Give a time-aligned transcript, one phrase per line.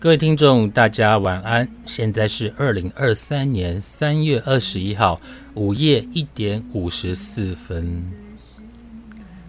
[0.00, 1.68] 各位听众，大家晚安。
[1.84, 5.20] 现在是二零二三年三月二十一号
[5.52, 8.10] 午夜一点五十四分，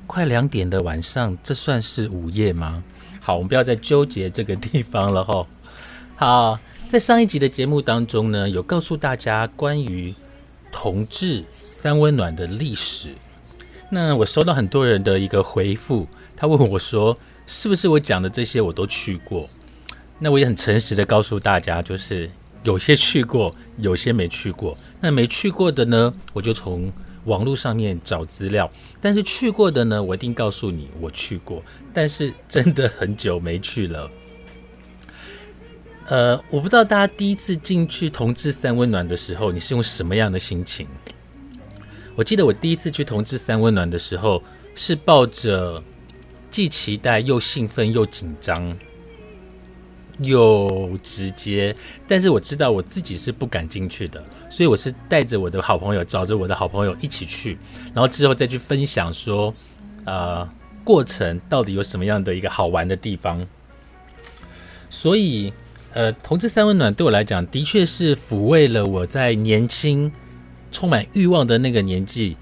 [0.06, 2.84] 快两点的晚上，这算是午夜吗？
[3.22, 5.48] 好，我们不要再纠结这个地方了哈。
[6.18, 10.14] 好，在上一集的节目当中呢，有告诉大家关于
[10.70, 13.12] 同志三温暖的历史。
[13.90, 16.06] 那我收到很多人的一个回复，
[16.36, 19.50] 他问我说，是不是我讲的这些我都去过？
[20.24, 22.30] 那我也很诚实的告诉大家，就是
[22.62, 24.78] 有些去过，有些没去过。
[25.00, 26.94] 那没去过的呢，我就从
[27.26, 28.70] 网络上面找资料；
[29.02, 31.64] 但是去过的呢，我一定告诉你我去过。
[31.92, 34.12] 但是真的很久没去了。
[36.08, 40.88] 呃，我不知道大家第一次进去同志三温暖的时候，你是用什么样的心情？
[42.16, 44.44] 我记得我第一次去同志三温暖的时候，
[44.76, 45.82] 是抱着
[46.52, 48.78] 既期待又兴奋又紧张。
[50.24, 51.76] 又直接，
[52.08, 57.58] 但是我知道我自己是不敢进去的，所以我是带着我的好朋友，找着我的好朋友一起去，
[57.94, 59.54] 然后之后再去分享说，
[60.06, 60.48] 呃，
[60.84, 63.46] 过程到底有什么样的一个好玩的地方。
[64.90, 65.54] 所以，
[65.94, 70.12] 呃，同志三温暖对我来讲，的确是抚慰了我在年轻、
[70.72, 72.38] 充满欲望的那个年纪，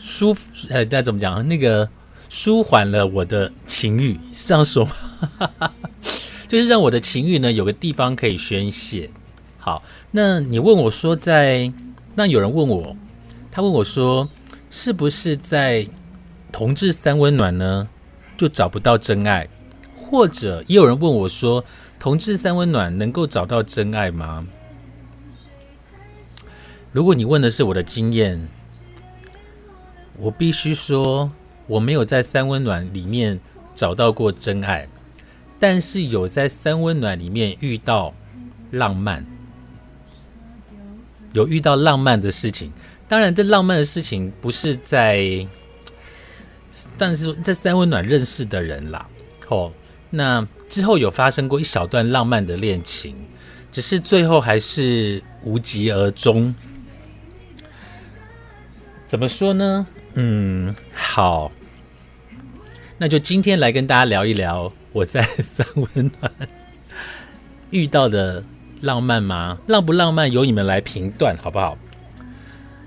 [0.00, 1.46] 舒服，呃，该怎么讲？
[1.48, 1.88] 那个。
[2.30, 5.70] 舒缓了我的情欲，是这样说吗？
[6.48, 9.10] 就是让我的情欲呢有个地方可以宣泄。
[9.58, 11.72] 好，那你问我说，在
[12.14, 12.96] 那有人问我，
[13.50, 14.28] 他问我说，
[14.70, 15.86] 是不是在
[16.52, 17.88] 同志三温暖呢
[18.36, 19.48] 就找不到真爱？
[19.96, 21.64] 或者也有人问我说，
[21.98, 24.46] 同志三温暖能够找到真爱吗？
[26.90, 28.46] 如果你问的是我的经验，
[30.18, 31.30] 我必须说。
[31.66, 33.40] 我没有在三温暖里面
[33.74, 34.86] 找到过真爱，
[35.66, 38.12] 但是有在三温暖里面遇到
[38.72, 39.24] 浪漫，
[41.32, 42.70] 有遇到浪漫的事情。
[43.08, 45.46] 当然，这浪漫的事情不是在，
[46.98, 49.06] 但是在三温暖认识的人啦。
[49.48, 49.72] 哦，
[50.10, 53.16] 那之后有发生过一小段浪漫的恋情，
[53.72, 56.54] 只是最后还是无疾而终。
[59.08, 59.86] 怎么说呢？
[60.12, 61.50] 嗯，好，
[62.98, 66.32] 那就今天来跟大家聊一聊我在 三温暖
[67.70, 68.42] 遇到的
[68.80, 69.58] 浪漫吗？
[69.66, 71.76] 浪不浪漫由你们来评断，好不好？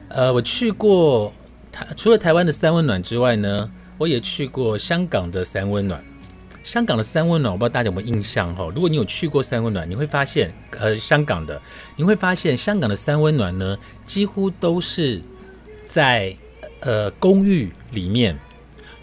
[0.08, 1.34] 呃，我去过
[1.72, 6.02] 台，除了台湾的三温暖之外呢，我也去过香港的三温暖。
[6.64, 8.72] 香港的三温暖，我不知道大家有没有印象哈？
[8.74, 11.62] 如果你有去过三温暖，你会发现，呃，香港的
[11.98, 15.22] 你会发现，香港的三温暖呢，几乎都是
[15.86, 16.34] 在。
[16.82, 18.38] 呃，公寓里面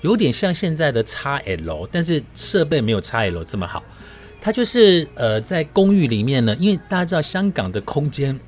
[0.05, 3.83] 有点像现在的 XL，但是设备没有 XL 这么好。
[4.39, 8.39] 它就是呃，在公寓里面呢，因为大家知道香港的空间，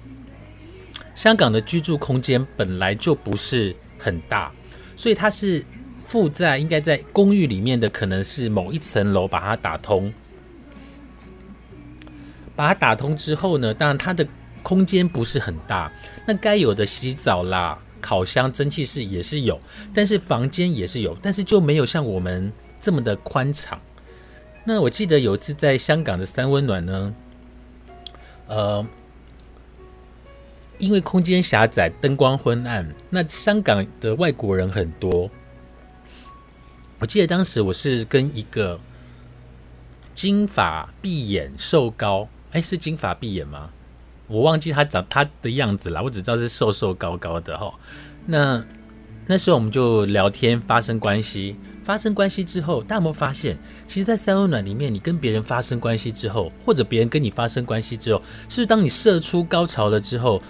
[1.15, 4.53] 香港的居住空间本来就不是很大，
[4.99, 5.65] 所以它是
[6.07, 10.13] 附在应该在公寓里面的，可能是某一层楼把它打通。
[12.55, 14.27] 把它打通之后呢，当然它的
[14.63, 15.91] 空间不是很大，
[16.27, 17.79] 那该有的洗澡啦。
[18.07, 19.61] 烤箱、蒸汽室也是有，
[19.93, 23.81] 但是房间也是有，但是就没有像我们这么的宽敞。
[24.65, 27.15] 那我记得有一次在香港的三温暖呢，
[28.47, 28.87] 呃，
[30.79, 35.29] 因为空间狭窄、灯光昏暗，那香港的外国人很多。
[37.01, 38.79] 我记得当时我是跟一个
[40.15, 43.73] 金发碧眼、瘦高，哎，是金发碧眼吗？
[44.29, 47.73] 我忘记他长他的样子了，我只知道是瘦瘦高高的哈。
[48.27, 48.65] 那
[49.27, 51.57] 那时候我们就聊天，发生关系。
[51.85, 53.57] 发生关系之后，大家有没有发现，
[53.87, 60.43] 其实，在三温暖里面，你跟别人发生关系之后，或者别人跟你发生关系之后，是是当你射出高潮了之后，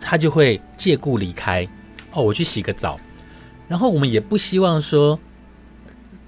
[0.00, 1.68] 他就会借故离开？
[2.12, 2.98] 哦，我去洗个澡。
[3.68, 5.20] 然后我们也不希望说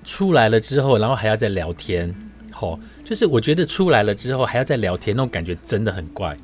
[0.04, 2.14] 出来了之后，然后还要再聊天。
[2.60, 6.36] 哦，就是我觉得出来了之后还要再聊天，那种感觉真的很怪。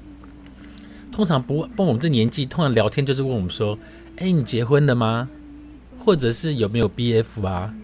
[1.17, 3.79] 通常不，问，我们这年纪，通常聊天就是问我们说
[4.21, 5.27] ：“哎，你结婚了吗？
[5.99, 7.75] 或者是有没有 B F 啊？”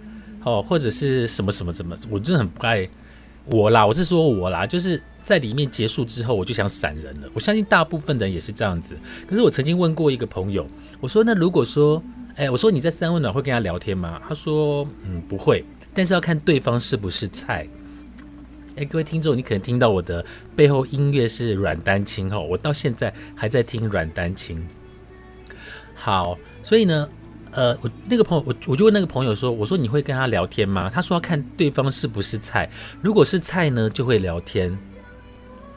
[0.44, 2.87] 哦，或者是什么什么什么，我真的很不爱
[3.46, 3.87] 我啦。
[3.87, 7.31] 我是说我啦，就是在里面结束之后，我就想闪人了。
[7.32, 8.94] 我相信大部分人也是这样子。
[9.26, 10.69] 可是我曾经问过一个朋友，
[11.00, 12.02] 我说：“那如果说，
[12.37, 15.64] 哎，我说你在三温暖会跟他聊天吗？”他说：“嗯，不会，
[15.94, 17.67] 但是要看对方是不是菜。”
[18.77, 20.25] 哎，各位听众，你可能听到我的
[20.57, 24.67] 背后音乐是阮丹青哦，我到现在还在听阮丹青。
[25.95, 27.09] 好，所以呢。
[27.55, 32.67] 呃，我那个朋友，我我就问那个朋友说：“我说你会跟他聊天吗？”他说：“要看对方是不是菜，
[33.03, 34.75] 如果是菜呢，就会聊天。”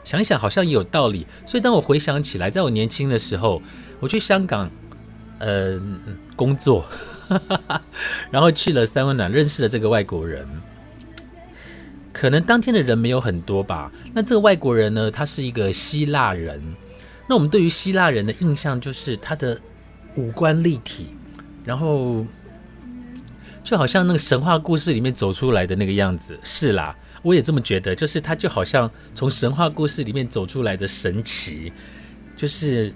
[0.02, 1.26] 想一想，好像也有道理。
[1.44, 3.60] 所以当我回想起来，在我年轻的时候，
[4.00, 4.70] 我去香港，
[5.38, 5.78] 呃，
[6.34, 6.82] 工作，
[8.32, 10.48] 然后去了三温暖，认识了这个外国人。
[12.16, 13.92] 可能当天的人没有很多吧。
[14.14, 16.58] 那这个外国人呢，他是一个希腊人。
[17.28, 19.60] 那我们对于希腊人的印象就是他的
[20.14, 21.08] 五官立体。
[21.62, 22.24] 然后，
[23.62, 27.94] 就好像那个神话故事里面走出来的那个样子，是啦，我也这么觉得。
[27.94, 31.70] 就是他就好像从神话故事里面走出来的神奇，
[32.34, 32.94] 就是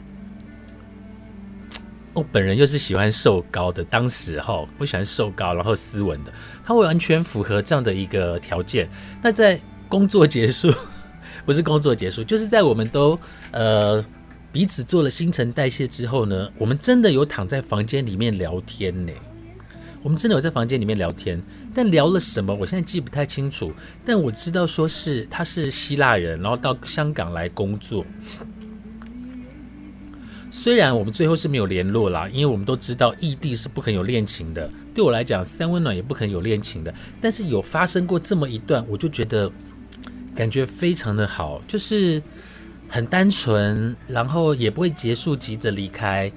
[2.14, 6.32] 我本人又是喜欢瘦高的，当时哈，我喜欢瘦高然后斯文的，
[6.70, 8.88] 他完全符合这样的一个条件。
[9.20, 10.72] 那在工作结束，
[11.44, 13.19] 不是工作结束，就是在我们都
[13.50, 14.05] 呃。
[14.52, 19.12] 彼此做了新陈代谢之后呢，我们真的有躺在房间里面聊天呢。
[20.02, 21.40] 我们真的有在房间里面聊天，
[21.72, 23.73] 但聊了什么，我现在记不太清楚。
[24.05, 28.05] 但我知道说是他是希腊人，然后到香港来工作。
[30.50, 34.69] 虽然我们最后是没有联络啦，因为我们都知道异地是不可能有恋情的。
[35.00, 36.93] 对我来讲，三温暖也不可能有恋情的。
[37.23, 39.50] 但是有发生过这么一段，我就觉得
[40.37, 42.23] 感觉非常的好，就是。
[42.93, 46.29] 很单纯，然后也不会结束，急着离开。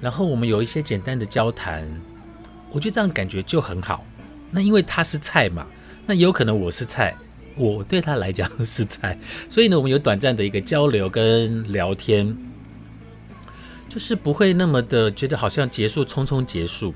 [0.00, 1.84] 然后我们有一些简单的交谈，
[2.70, 4.06] 我觉得这样感觉就很好。
[4.52, 5.66] 那因为他是菜嘛，
[6.06, 7.16] 那有可能我是菜，
[7.56, 9.18] 我对他来讲 是菜，
[9.50, 12.36] 所以呢，我们有短暂的一个交流跟聊天，
[13.88, 16.94] 就是不会那么的觉得好像结束匆匆结束。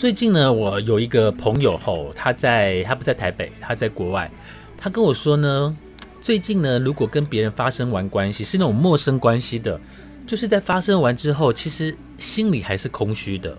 [0.00, 4.30] 最近呢，我有一个朋友吼，他在他不在台北，他在国外，
[4.78, 5.76] 他跟我说呢。
[6.22, 9.78] 最近呢，如果跟别人发生完关系，是那种陌生关系的，
[10.26, 13.54] 就是在发生完之后，其实心里还是空虚的。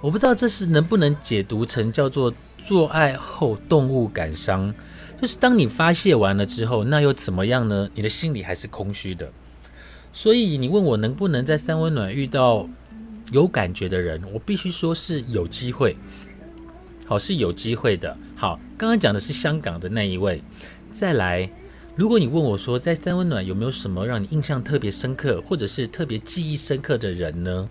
[0.00, 2.34] 我不知道这是能不能解读成叫做
[2.66, 4.74] 做爱后动物感伤，
[5.22, 7.88] 就是当你发泄完了之后，那又怎么样呢？
[7.94, 9.30] 你的心里还是空虚的。
[10.12, 12.68] 所以你问我能不能在三温暖遇到
[13.32, 15.96] 有感觉的人，我必须说是有机会，
[17.06, 18.16] 好是有机会的。
[18.34, 20.42] 好，刚刚讲的是香港的那一位。
[20.92, 21.48] 再来，
[21.94, 27.68] 如果你问我说，在三温暖有没有什么让你印象特别深刻，或者是特别记忆深刻的人呢？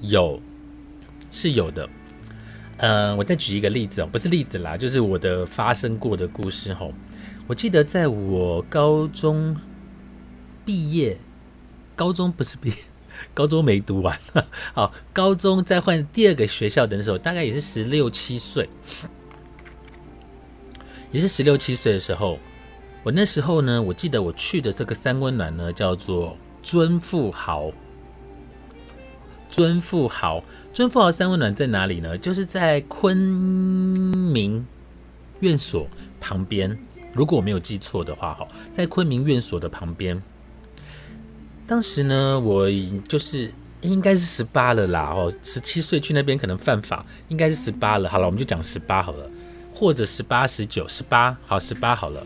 [0.00, 0.40] 有，
[1.30, 1.88] 是有的。
[2.78, 6.92] 嗯，我再举一个例子哦，不是例子啦，就是我的发生过的故事吼。
[7.46, 9.56] 我记得在我高中
[10.64, 11.18] 毕业，
[11.94, 12.76] 高中不是毕业，
[13.34, 14.18] 高中没读完。
[14.74, 18.68] 好，高中再换第二个学校的时候，大概也是十六七岁。
[21.10, 22.38] 也是十六七岁的时候，
[23.02, 27.70] 我那时候呢，我记得我去的这个三温暖呢，叫做尊富豪。
[29.50, 32.16] 尊富豪，尊富豪三温暖在哪里呢？
[32.16, 34.66] 就是在昆明
[35.40, 35.86] 院所
[36.18, 36.74] 旁边。
[37.12, 40.22] 如果我没有记错的话，哈，在昆明院所的旁边。
[41.66, 42.68] 当时呢，我
[43.08, 43.50] 就是
[43.80, 48.08] 应该是十八了啦，哦，十七岁去那边可能犯法，应该是十八了。
[48.08, 49.30] 好了，我们就讲十八好了。
[49.74, 52.24] 或者十八、十九、十八，好，十八好了。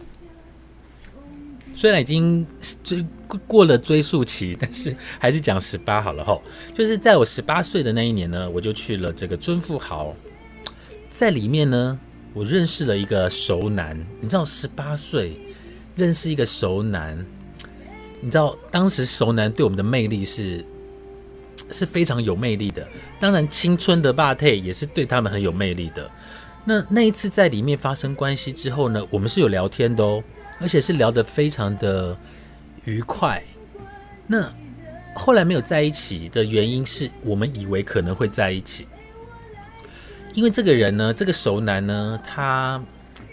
[1.73, 2.45] 虽然已经
[2.83, 3.07] 追
[3.47, 6.43] 过了追溯期， 但是还是讲十八好了吼。
[6.75, 10.13] 就是在我十八岁的那一年呢，我就去了这个尊富豪，
[11.09, 11.99] 在里面呢，
[12.35, 13.97] 我认识了一个熟男。
[14.21, 15.39] 你知道，十八岁
[15.97, 17.25] 认识一个熟男，
[18.21, 20.65] 你知道当时熟男对我们的魅力是
[21.71, 22.87] 是非常有魅力的。
[23.21, 26.11] 当然，青春的霸退也是对他们很有魅力的。
[26.65, 30.23] 那那一次在里面发生关系之后呢，我们是有聊天的哦，
[30.61, 32.17] 而且是聊得非常的
[32.85, 33.43] 愉快。
[34.27, 34.53] 那
[35.15, 38.87] 后来没有在一起的原因是我们以为可能会在一起，
[40.35, 42.83] 因为这个人呢，这个熟男呢，他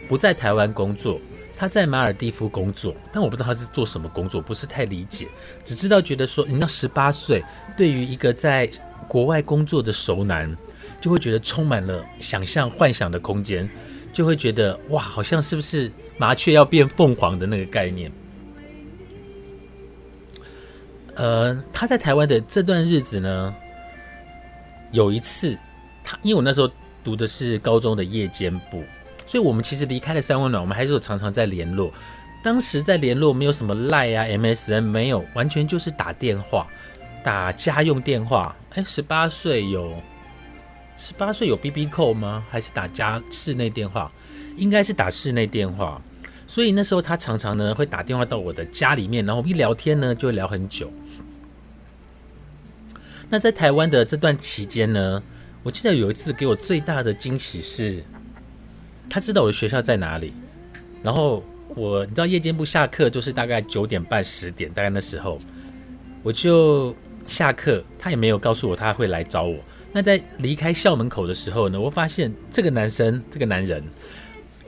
[0.08, 1.20] 不在台湾工作，
[1.64, 5.30] 他在马尔蒂夫工作，但我不知道他是做什么工作，不是太理解，
[5.64, 7.42] 只知道觉得说，你到十八岁，
[7.78, 8.70] 对于一个在
[9.08, 10.54] 国外工作的熟男，
[11.00, 13.70] 就会觉得充满了想象、幻想的空间，
[14.12, 18.12] 就会觉得哇，好像是不是麻雀要变凤凰的那个概念。
[21.16, 23.56] 呃，他在台湾的这段日子呢，
[24.92, 25.58] 有一次，
[26.04, 26.70] 他因为我那时候
[27.06, 28.84] 读的是高中的夜间部，
[29.26, 31.94] 所以我们其实离开了三温暖，我们还是有常常在联络。
[32.44, 36.68] 当时在联络没有什么赖啊、MSN 没有，完全就是打电话，
[37.24, 38.56] 打家用电话。
[38.72, 39.94] 哎，十八岁有
[40.98, 42.44] 十八岁有 BB 扣吗？
[42.50, 44.12] 还是打家室内电话？
[44.58, 46.02] 应该是打室内电话。
[46.46, 50.92] 所以那时候他常常呢会打电话到我的家里面，然后一聊天呢就会聊很久。
[53.30, 55.24] 那在台湾的这段期间呢，
[55.64, 58.04] 我记得有一次给我最大的惊喜是，
[59.10, 60.34] 他知道我的学校在哪里。
[61.02, 61.44] 然后
[61.76, 65.40] 我你知道夜间部下课就是大概九点半十点，大概那时候
[66.22, 66.96] 我就
[67.28, 69.56] 下课，他也没有告诉我他会来找我。
[69.92, 73.84] 那在离开校门口的时候呢，我发现这个男生，这个男人。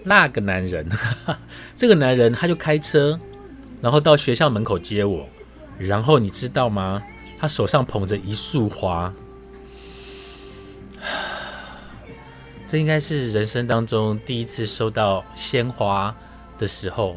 [0.07, 0.87] 那个男人，
[1.75, 3.19] 这个男人他就开车，
[3.81, 5.27] 然后到学校门口接我，
[5.79, 7.01] 然后你知道吗？
[7.39, 9.11] 他手上捧着一束花，
[12.75, 16.13] 这应该是人生当中第一次收到鲜花
[16.57, 17.15] 的时候，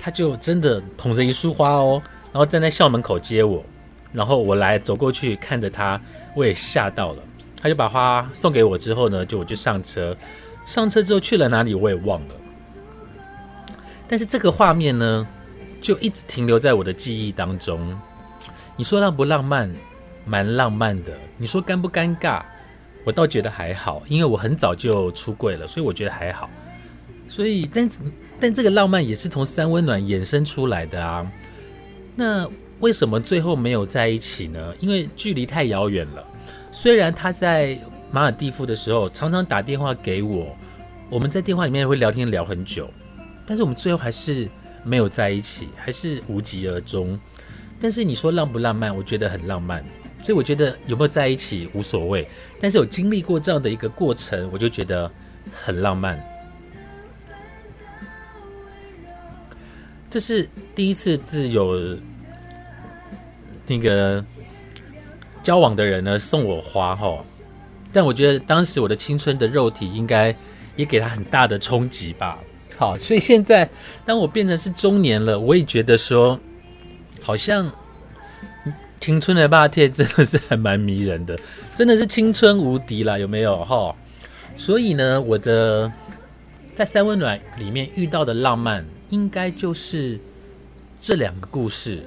[0.00, 3.62] 他就真的捧着一束花哦，然后站在校门口接我，
[4.12, 6.00] 然后我来走过去看着他，
[6.34, 7.22] 我也吓到了，
[7.62, 10.16] 他就把花送给我之后呢，就我就上车。
[10.66, 12.34] 上车之后去了哪里我也忘了，
[14.08, 15.24] 但是这个画面呢，
[15.80, 17.96] 就一直停留在我的记忆当中。
[18.74, 19.72] 你说浪不浪漫？
[20.26, 21.12] 蛮浪漫的。
[21.36, 22.42] 你说尴不尴尬？
[23.04, 26.48] 我倒觉得还好，因为我很早就出柜了，所以我觉得还好。
[27.28, 27.90] 所以，但
[28.40, 31.30] 但这个浪漫也是从三温暖衍生出来的啊。
[32.16, 32.48] 那
[32.80, 34.74] 为什么最后没有在一起呢？
[34.80, 36.24] 因为距离太遥远了。
[36.72, 37.78] 虽然他在。
[38.12, 40.56] 马尔蒂夫的时候，常常打电话给我，
[41.08, 42.90] 我们在电话里面会聊天聊很久，
[43.46, 44.48] 但是我们最后还是
[44.82, 47.16] 没有在一起，还是无疾而终。
[47.80, 48.92] 但是你说浪不浪漫？
[48.96, 49.84] 我觉得很浪漫，
[50.22, 52.26] 所以我觉得有没有在一起无所谓，
[52.60, 55.10] 但是有经历过这样的一个过程，我就觉得
[55.52, 56.22] 很浪漫。
[60.10, 61.96] 这是第一次自有
[63.66, 64.24] 那个
[65.42, 67.22] 交往的人呢送我花哈。
[67.92, 70.34] 但我觉得当时我的青春的肉体应该
[70.76, 72.38] 也给他很大的冲击吧。
[72.76, 73.68] 好，所以现在
[74.04, 76.38] 当我变成是中年了，我也觉得说，
[77.20, 77.70] 好像
[79.00, 81.38] 青春的霸贴真的是还蛮迷人的，
[81.74, 83.96] 真的是青春无敌啦，有没有哈？
[84.58, 85.90] 所以呢，我的
[86.74, 90.20] 在三温暖里面遇到的浪漫，应该就是
[91.00, 92.02] 这两个故事。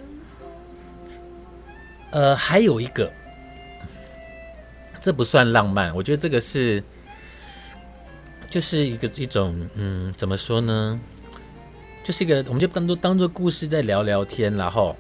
[2.12, 3.12] 呃，还有一个。
[5.02, 6.82] 这不算浪漫，我觉得这个是，
[8.50, 10.98] 就是一个一种，嗯，怎么说呢？
[12.06, 14.96] 就是一个，我们就当做当做故事在聊聊天，然后，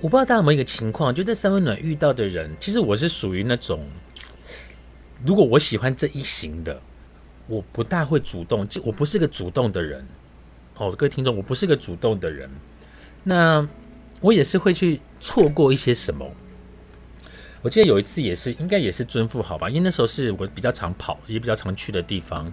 [0.00, 3.84] 我不知道大家有没有一个情况，就在三温暖遇到的人，其实我是属于那种，
[5.24, 6.80] 如果我喜欢这一型的，
[7.46, 10.06] 我不大会主动，就我不是个主动的人。
[10.76, 12.50] 哦，各位听众，我不是个主动的人，
[13.24, 13.66] 那
[14.20, 16.30] 我也是会去错过一些什么。
[17.62, 22.52] 我记得有一次也是，应该也是尊富好吧，因为那时候是我比较常跑，也比较常去的地方。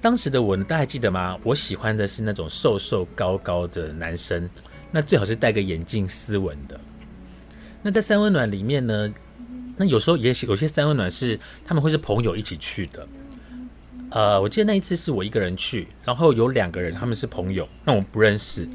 [0.00, 1.38] 当时的我，大家还记得吗？
[1.44, 4.48] 我喜欢的是那种瘦瘦高高的男生，
[4.90, 6.80] 那最好是戴个眼镜、斯文的。
[7.82, 9.12] 那在三温暖里面呢，
[9.76, 13.06] 那有时候也有些三温暖是他们会是朋友一起去的。
[14.10, 18.66] 呃，我记得那一次是我一个人去，然后有两个人他们是朋友，那我不认识。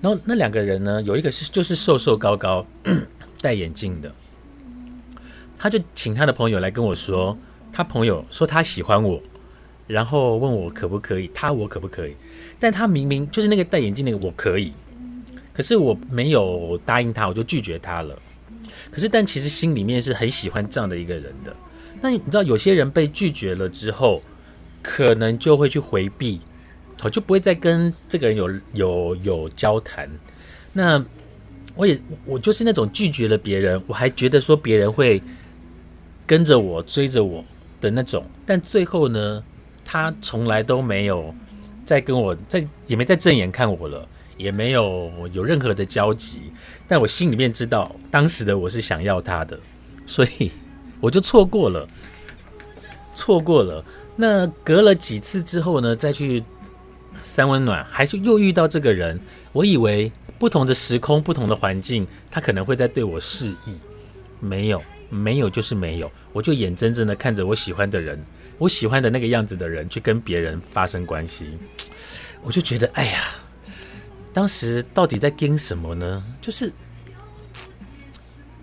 [0.00, 2.66] 然后那两个人呢，有一个是就是瘦瘦高高
[3.40, 4.12] 戴眼镜的。
[5.58, 7.38] 他就请他的朋友来跟我说，
[7.72, 9.22] 他朋友说他喜欢我，
[9.86, 12.14] 然后问我可不可以，他我可不可以？
[12.60, 14.72] 但他明明就是那个戴眼镜那个我可以，
[15.52, 18.18] 可是我没有答应他，我就拒绝他了。
[18.90, 21.54] 可是但其实心里面是很喜欢这样的一个人的。
[22.00, 24.22] 那你知道有些人被拒绝了之后，
[24.82, 26.40] 可能就会去回避，
[26.98, 30.10] 好就不会再跟这个人有有有交谈。
[30.72, 31.04] 那
[31.74, 35.22] 我也我就是那种拒绝了别人，我还觉得说别人会。
[36.24, 37.44] 跟着我追着我
[37.80, 39.42] 的那种，但最后呢，
[39.84, 41.34] 他从来都没有
[41.84, 44.08] 再跟我，再也没再正眼看我了，
[44.42, 46.52] 也没有有任何的交集，
[46.88, 49.58] 但我心里面知道，当时的我是想要他的，
[50.04, 50.50] 所以
[51.00, 51.86] 我就错过了，
[53.14, 53.84] 错过了。
[54.16, 56.42] 那隔了几次之后呢，再去
[57.22, 59.18] 三温暖，还是又遇到这个人。
[59.52, 63.78] 我以为不同的时空、不同的环境，他可能会在对我示意，
[64.40, 66.10] 没有，没有就是没有。
[66.32, 68.18] 我就眼睁睁的看着我喜欢的人，
[68.58, 71.46] 我喜欢的那个样子的人，去跟别人发生关系，
[72.42, 73.20] 我就觉得，哎呀，
[74.32, 76.24] 当时到底在跟什么呢？
[76.40, 76.72] 就是，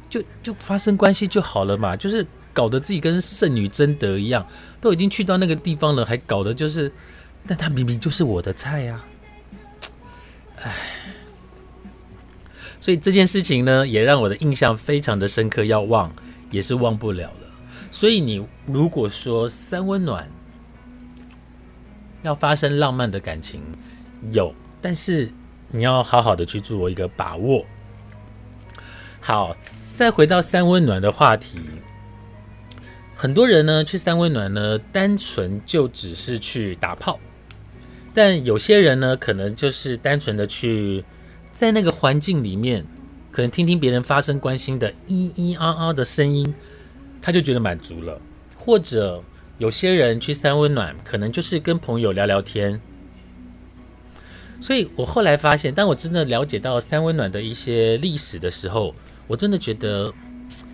[0.10, 4.46] 就就发生关系就好了嘛，就是搞得自己跟圣女贞德一样，
[4.82, 6.92] 都已经去到那个地方了，还搞得就是，
[7.48, 9.04] 但他明明就是我的菜呀。
[10.62, 10.74] 唉，
[12.82, 16.12] 所以这件事情呢，也让我的印象非常的深刻，要忘
[16.50, 17.48] 也是忘不了了。
[17.92, 20.30] 所以你如果说三温暖
[22.24, 23.62] 要发生浪漫的感情，
[24.34, 25.32] 有，但是
[25.72, 27.66] 你要好好的去做一个把握。
[29.20, 29.56] 好，
[29.94, 31.60] 再回到三温暖的话题，
[33.16, 37.20] 很多人呢去三温暖呢，单纯就只是去打炮。
[38.14, 41.04] 但有些人呢，可能就是单纯的去
[41.54, 42.84] 在那个环境里面，
[43.32, 46.54] 可能听听别人发生关心的咿咿啊啊的声音，
[47.22, 48.20] 他就觉得满足了。
[48.58, 49.24] 或者
[49.58, 52.80] 有些人去三温暖，可能就是跟朋友聊聊天。
[54.62, 58.94] 所以我后来发现，当我真的了解到三温暖的一些历史的时候，
[59.28, 60.14] 我真的觉得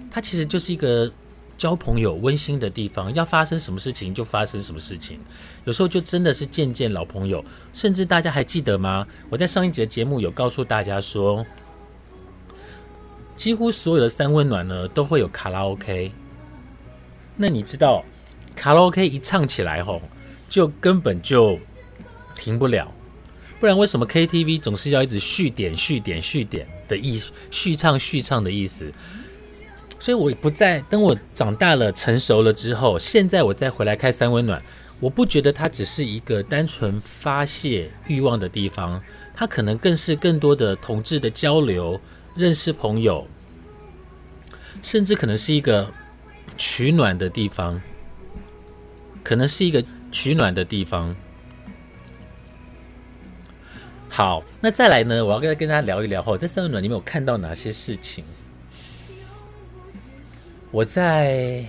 [0.10, 1.12] 它其实就是一个。
[1.58, 5.18] 交朋友温馨的地方，要发生什么事情就发生什么事情。
[5.63, 9.08] 有时候就真的是见见老朋友，甚至大家还记得吗？
[9.30, 11.46] 我在上一集的节目有告诉大家说，
[13.38, 16.12] 几乎所有的三温暖呢都会有卡拉 OK。
[17.38, 18.04] 那你知道
[18.54, 20.01] 卡拉 OK 一唱起来吼，
[20.50, 21.58] 就根本就
[22.36, 22.92] 停不了。
[23.59, 28.91] 不然为什么 KTV 总是要一直续点、续点、续点的意续唱、续唱的意思？
[29.97, 34.62] 所以，我不再等我长大了、成熟了之后，现在我再回来开三温暖，
[35.00, 39.01] 我不觉得它只是一个单纯发泄欲望的地方，
[39.34, 41.99] 它可能更是更多的同志的交流、
[42.36, 43.27] 认识朋友，
[44.84, 45.89] 甚至可能是一个
[46.56, 47.82] 取暖的地方，
[49.23, 51.15] 可能是一个取暖的地方。
[54.15, 55.25] 好，那再来呢？
[55.25, 58.23] 我要跟跟大家聊一聊哈，在三温暖里面有看到哪些事情？
[60.71, 61.65] 我在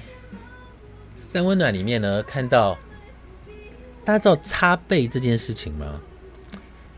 [1.16, 2.78] 三温暖里面呢，看到
[4.04, 6.00] 大家知道擦背这件事情吗？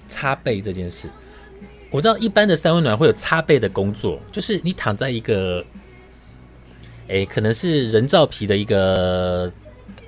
[0.07, 1.09] 擦背这件事，
[1.91, 5.65] 我知道一般的三温暖会有擦背的工作，就是你躺在一个，
[7.09, 9.51] 哎，可能是人造皮的一个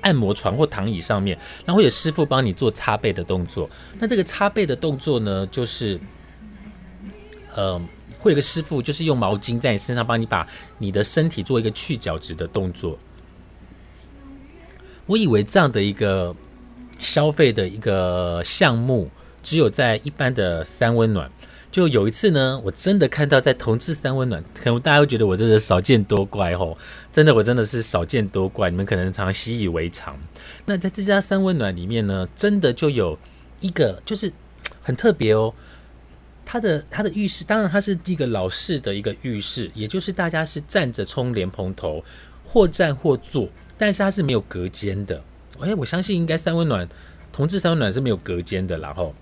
[0.01, 3.69] 按摩床或躺椅上面，然后有师傅帮你做擦背的动作。
[3.99, 5.99] 那这个擦背的动作呢，就是，
[7.55, 7.87] 嗯。
[8.19, 12.95] 会有个师傅，就是用毛巾在你身上帮你把你的身体做一个去角质的动作。
[15.07, 16.35] 我以为这样的一个
[16.99, 19.09] 消费的一个项目，
[19.41, 21.31] 只有在一般的三温暖。
[21.71, 26.77] 就有一次呢，我真的看到在同志三温暖，可能大家会觉得我真的少见多怪吼，
[27.13, 30.19] 真的我真的是少见多怪，你们可能常习以为常。
[30.65, 33.17] 那在这家三温暖里面呢，真的就有
[33.61, 34.31] 一个就是
[34.81, 35.53] 很特别哦。
[36.43, 42.03] 它的它的浴室，当然它是一个老式的一个浴室，也就是大家是站着冲莲蓬头，
[42.43, 45.23] 或站或坐，但是它是没有隔间的。
[45.61, 46.89] 哎，我相信应该三温暖
[47.31, 48.77] 同志三温暖是没有隔间的。
[48.79, 49.15] 然后，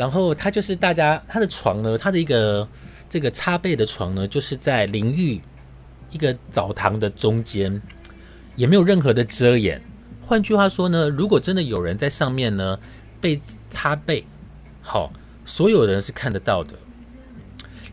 [0.00, 2.66] 然后它就是大家它的床呢，它的一个
[3.06, 5.38] 这个擦背的床呢，就是在淋浴
[6.10, 7.82] 一个澡堂的中间，
[8.56, 9.78] 也没有任何的遮掩。
[10.22, 12.78] 换句话说呢，如果真的有人在上面呢
[13.20, 14.24] 被擦背，
[14.80, 15.12] 好。
[15.46, 16.74] 所有人是看得到的。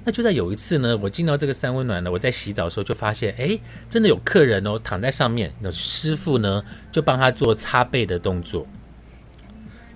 [0.03, 3.57] 那就在有一次呢，我进到这个三温暖呢，我在洗澡的时候就发现，哎，
[3.89, 8.67] 真的有客人哦，躺在上面，那师傅呢就帮他做擦背的动作。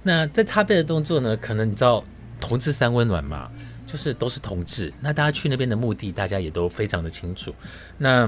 [0.04, 2.04] 那在擦背的动作呢，可能你知道
[2.40, 3.50] 同志三温暖嘛，
[3.86, 4.92] 就是都是同志。
[5.00, 7.54] 那大家去那边的目的，大家也都非常的清楚。
[7.98, 8.28] 那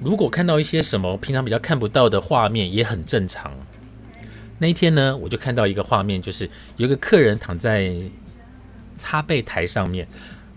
[0.00, 3.52] 如果看到一些什么平常比较看不到的画面，也很正常。
[4.58, 7.92] 那一天呢，我就看到一个画面，就是有一个客人躺在
[8.94, 10.06] 擦背台上面，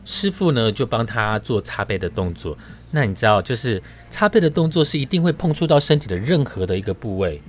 [0.05, 2.55] 师傅呢就帮他做擦背的动作。
[2.91, 7.41] 那你知道，就是擦背的动作是一定会碰触到身体的任何的一个部位。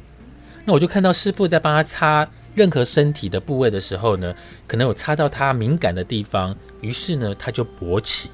[0.69, 4.35] 那我就看到师傅在帮他擦任何身体的部位的时候呢，
[4.67, 8.29] 可能有擦到他敏感的地方，于是呢他就勃起。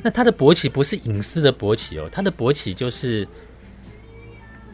[0.00, 3.28] 那他的勃起不是隐私的勃起哦，他的勃起就是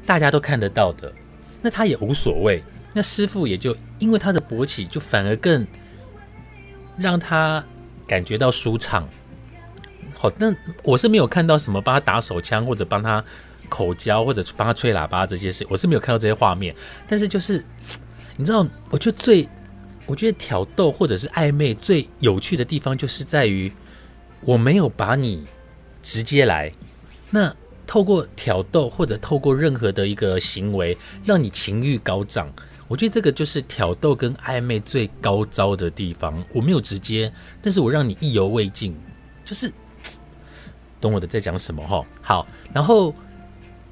[0.07, 1.13] 大家都看得到的。
[1.61, 5.67] 那他也无所谓，那师傅也就因为他的勃起，就反而更
[6.97, 7.65] 让他
[8.07, 9.05] 感觉到舒畅。
[10.15, 13.25] 好，那我是没有看到什么帮他打手枪或者帮他
[13.69, 16.75] 口交或者帮他吹喇叭这些事，我是没有看到这些画面。
[17.07, 17.65] 但是就是
[18.37, 19.49] 你知道，我觉得最
[20.07, 23.71] 我觉得挑逗或者是暧昧最有趣的地方，就是在于
[24.41, 25.45] 我没有把你
[26.03, 26.73] 直接来，
[27.31, 27.55] 那
[27.87, 32.49] 透过挑逗或者透过任何的一个行为，让你情欲高涨。
[32.87, 36.43] 我觉得这个就是挑逗跟暧昧最高招的地方。
[36.55, 38.97] 我没有直接，但是我让你意犹未尽，
[39.45, 39.71] 就是
[40.99, 42.03] 懂我的在讲什么哈。
[42.23, 43.15] 好，然后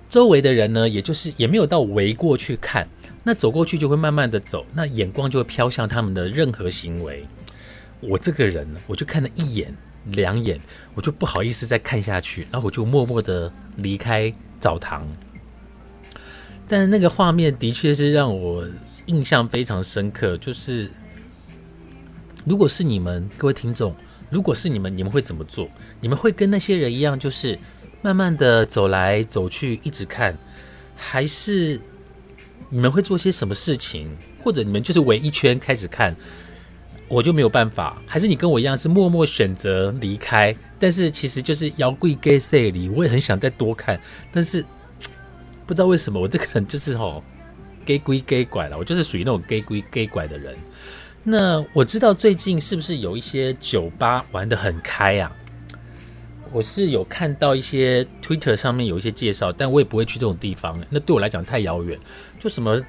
[0.08, 2.88] 周围的人呢，也就是也没有到围过去看，
[3.24, 7.26] 那走过去就会慢慢的走，那眼光就会飘向他们的任何行为。
[8.00, 9.74] 我这个人，我就看了一眼
[10.06, 10.60] 两眼，
[10.94, 15.06] 我就不好意思再看下去，然后我就默默的离开澡堂。
[16.68, 18.66] 但那个画面的确是让我。
[19.06, 20.90] 印象非常深刻，就是
[22.44, 23.94] 如果是你们各位听众，
[24.30, 25.68] 如果是你们，你们会怎么做？
[26.00, 27.56] 你们会跟那些人一样，就是
[28.02, 30.36] 慢慢的走来走去，一直看，
[30.94, 31.80] 还是
[32.70, 34.08] 你们会做些什么事情？
[34.42, 36.14] 或者你们就是围一圈开始看，
[37.08, 38.00] 我就没有办法？
[38.06, 40.54] 还是你跟我一样是默默选择离开？
[40.78, 44.00] 但是其实就是摇柜 gay 塞里，我也很想再多看，
[44.32, 44.64] 但是
[45.66, 47.22] 不知道为什么我这个人就是哦。
[47.86, 50.56] gay 归 gay 拐了，我就是属于那种 gay 归 gay 拐的人。
[51.22, 55.30] 那我知道最近是不是有一些酒吧玩的很开啊？
[56.56, 62.00] 我是有看到一些 Twitter 上面有一些介绍，但我也不会去这种地方，那对我来讲太遥远。
[62.40, 62.82] 就什么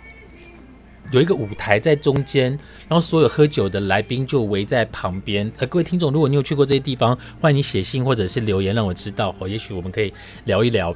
[1.12, 2.52] 有一个舞台在中间，
[2.88, 5.52] 然后所有喝酒的来宾就围在旁边。
[5.58, 10.14] 呃，各位听众，如果你有去过这些地方，欢迎你写信或者是留言让我知道，哦，也许我们可以
[10.46, 10.96] 聊一聊。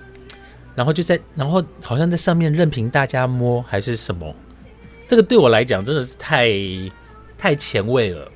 [0.73, 4.33] 然后就在，然后好像在上面任凭大家摸还是什么，
[5.09, 6.49] 这个对我来讲真的是太
[7.37, 8.31] 太前卫了。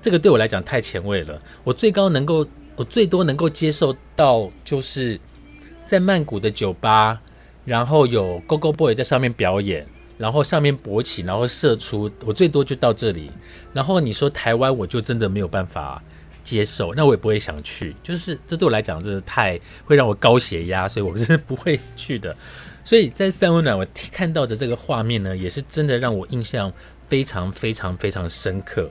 [0.00, 1.36] 这个对我来讲太前卫了。
[1.64, 2.46] 我最高能够，
[2.82, 5.20] 我最多能够接受到，就是
[5.86, 7.20] 在曼谷的酒吧，
[7.64, 9.86] 然后有 Go Go Boy 在上面表演，
[10.18, 13.30] 然后上面勃起，然后射出，我最多就到这里。
[13.72, 16.02] 然后你说台湾，我就真的没有办法。
[16.42, 22.36] 接受，那我也不会想去，就是这对我来讲，真是太会让我高血压，所以我是不会去的。
[22.82, 26.72] 所以在三温暖，我看到的这个画面呢，也是真的让我印象
[27.08, 28.90] 非常非常非常深刻。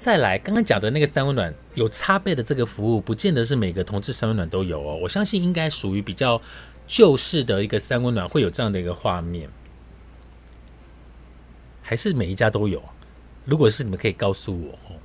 [0.00, 4.96] 再来，刚刚讲的那个三温暖有插背的这个服务，不见得是每个同志三温暖都有哦。
[4.96, 6.40] 我相信应该属于比较
[6.86, 9.50] 旧式的一个三温暖，会有这样的一个画面，
[11.82, 12.82] 还是每一家都有？
[13.44, 14.96] 如果是，你们可以告诉我哦。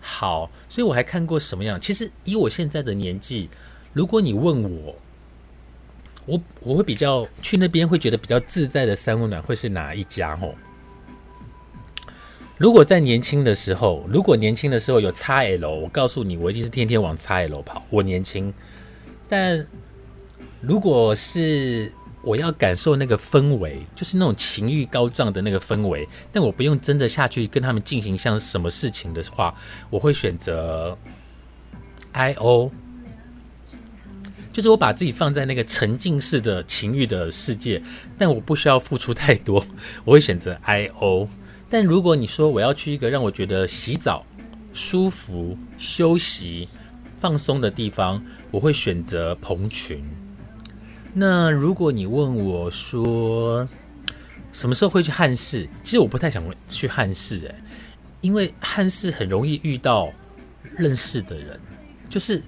[0.00, 1.80] 好，所以我还看过什么样？
[1.80, 3.50] 其实以我现在的年纪，
[3.92, 4.94] 如果你问我，
[6.26, 10.38] 我我会比较去那边会觉得比较自在的三温暖会是哪一家？
[10.40, 10.54] 哦，
[12.60, 17.82] 如果在年轻的时候，如果年轻的时候有 x L，我告诉你，我一定是天天往 x L 跑。
[17.88, 18.52] 我年轻，
[19.28, 19.66] 但
[20.60, 21.90] 如果是。
[22.22, 29.54] 我要感受那个氛围，就是那种情欲高涨的那个氛围，但我不用真的下去跟他们进行像什么事情的话，
[29.88, 30.98] 我会选择
[32.12, 32.70] I O，
[34.52, 37.82] 就是我把自己放在那个沉浸式的情欲的世界，
[38.18, 39.64] 但我不需要付出太多，
[40.04, 41.26] 我会选择 I O。
[41.70, 44.26] 但如果你说我要去一个让我觉得洗澡
[44.72, 46.68] 舒服、休息、
[47.20, 50.04] 放松的地方，我会选择蓬群。
[51.14, 53.66] 那如果你问我说
[54.52, 57.54] 什么时候会去汉室，其实我不太想去汉室，诶，
[58.20, 60.12] 因为汉室很容易遇到
[60.76, 61.58] 认识的人，
[62.08, 62.42] 就是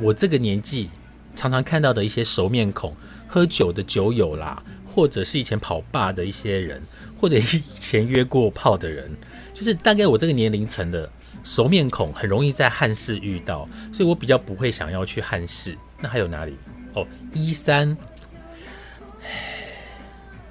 [0.00, 0.88] 我这个年纪
[1.36, 2.94] 常常看到的一些熟面孔，
[3.28, 6.80] 喝酒的酒友啦，或者是以前跑霸的一些人，
[7.18, 9.10] 或者以前约过炮的人，
[9.54, 11.10] 就是大概我这个年龄层的
[11.42, 15.76] 熟面孔，很容易在汉室遇到，所以我比较不会想要去汉室。
[16.00, 16.54] 那还有哪里？
[16.94, 17.96] 哦，一三，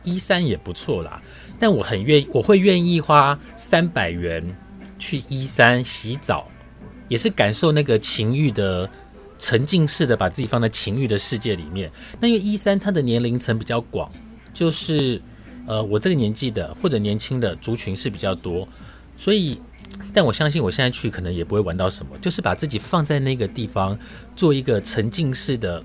[0.03, 1.21] 一三也不错啦，
[1.59, 4.43] 但我很愿，我会愿意花三百元
[4.97, 6.47] 去一三洗澡，
[7.07, 8.89] 也是感受那个情欲的
[9.37, 11.91] 沉浸式的，把自己放在情欲的世界里面。
[12.19, 14.11] 那因为一三它的年龄层比较广，
[14.53, 15.21] 就是
[15.67, 18.67] 呃我这个年纪的或者年轻的族群是比较多，
[19.17, 19.59] 所以，
[20.13, 23.97] 但我相信我现在去可能也不会玩到什么，就是把自己放在那个地方
[24.35, 25.83] 做一个沉浸式的。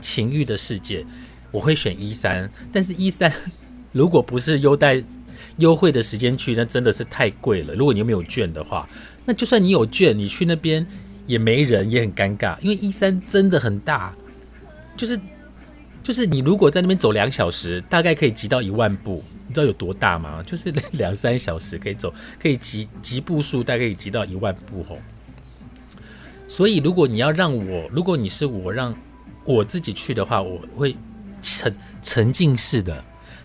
[0.00, 1.02] 情欲的世界，
[1.50, 3.32] 我会选一三， 但是一三
[3.90, 5.02] 如果不是优待
[5.56, 7.74] 优惠的时间去，那真的是太贵了。
[7.74, 8.86] 如果你又没有券的话，
[9.24, 10.86] 那就算你有券，你去那边
[11.26, 12.60] 也没人，也很尴尬。
[12.60, 14.14] 因为一三真的很大，
[14.94, 15.18] 就是
[16.04, 20.42] 就是你如果在那边走两小时，大概可以集到一万步，你知道有多大吗？
[20.46, 24.98] 就是两三小时可以走，可以集集步数大概可以集到一万步吼。
[26.46, 28.94] 所以如果你要让我，如果你是我让
[29.46, 30.94] 我自己去的话，我会
[31.40, 33.02] 沉沉浸式的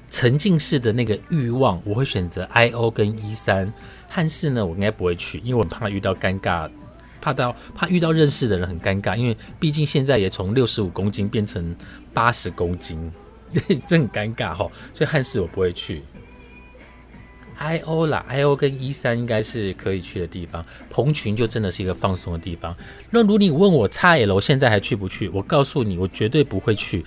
[0.09, 3.71] 沉浸式的那个欲望，我会选择 I O 跟一三
[4.09, 6.69] 汉室呢，我应该不会去，因为我怕遇到尴尬。
[7.21, 11.75] 怕到怕遇到认识的人很尴尬，因为毕竟现在也从六十五公斤变成
[12.13, 13.11] 八十公斤，
[13.87, 14.69] 这很尴尬哈。
[14.93, 16.01] 所以汉室我不会去。
[17.61, 20.65] I O 啦，I O 跟一三应该是可以去的地方。
[20.89, 22.73] 蓬群就真的是一个放松的地方。
[23.09, 25.27] 那如你问我叉 L 现在还去不去？
[25.27, 27.03] 我告诉你，我绝对不会去，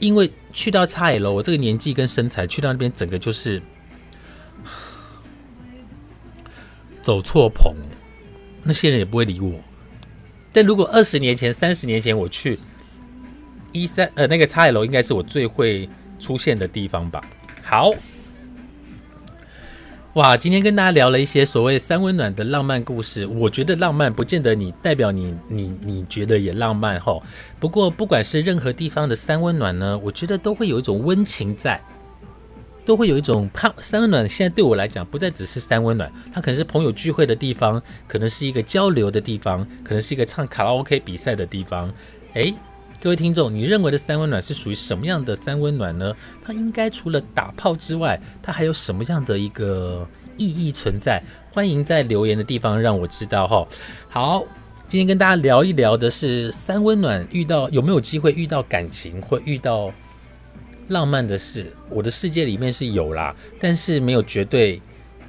[0.00, 3.62] 因为去到叉 L，我这个年纪跟身材去到那边，整个就是
[7.02, 7.74] 走错棚。
[8.64, 9.52] 那些人也不会理我，
[10.52, 12.58] 但如果二十年前、三十年前我去
[13.72, 17.22] 一三呃那个叉 L 应该是我最会出现的地方吧。
[17.62, 17.92] 好，
[20.14, 23.26] 哇，今天跟大家聊了一些所谓三温暖的浪漫故事。
[23.26, 27.20] 我觉得浪漫不见得你代表你你你觉得也浪漫哈。
[27.60, 31.80] 不过不管是任何地方的三温暖呢，我觉得都会有一种温情在。
[32.84, 34.28] 都会有一种怕三温暖。
[34.28, 41.92] 现在对我来讲，不再只是三温暖，它可能是朋友聚会的地方，可能是一个交流的地方，可能是一个唱卡拉 OK 比赛的地方。
[42.34, 42.54] 诶，
[43.02, 46.14] 各位听众，你认为的三温暖是属于什么样的三温暖呢？
[46.44, 51.22] 它应该除了打炮之外，它还有什么样的一个意义存在？
[51.52, 53.66] 欢迎在留言的地方让我知道哈。
[54.08, 54.42] 好，
[54.88, 59.90] 今天跟大家聊一聊的是三温暖，遇到有没有机会遇到感情，或遇到？
[60.88, 64.80] 浪漫的事，我的世界里面是有啦，但是没有绝对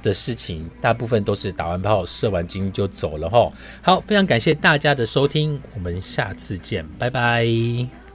[0.02, 3.52] 的事情，大部分都是打完炮、射完精就走了吼。
[3.82, 8.05] 好，非常感谢大家的收听，我们下次见，拜拜。